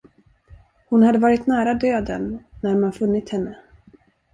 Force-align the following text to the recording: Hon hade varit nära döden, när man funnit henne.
Hon 0.89 1.03
hade 1.03 1.17
varit 1.19 1.47
nära 1.47 1.73
döden, 1.73 2.43
när 2.61 2.75
man 2.75 2.93
funnit 2.93 3.29
henne. 3.29 3.57